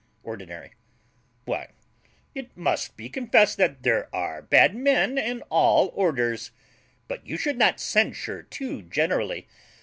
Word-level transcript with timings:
ORDINARY. 0.23 0.71
Why, 1.45 1.67
it 2.33 2.57
must 2.57 2.97
be 2.97 3.07
confessed 3.07 3.57
that 3.57 3.83
there 3.83 4.09
are 4.15 4.41
bad 4.41 4.73
men 4.75 5.19
in 5.19 5.43
all 5.43 5.91
orders; 5.93 6.49
but 7.07 7.23
you 7.27 7.37
should 7.37 7.59
not 7.59 7.79
censure 7.79 8.41
too 8.41 8.81
generally. 8.81 9.47